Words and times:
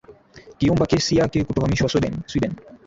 kiomba 0.57 0.85
kesi 0.85 1.15
yake 1.17 1.43
kutohamishiwa 1.43 1.89
sweden 1.89 2.53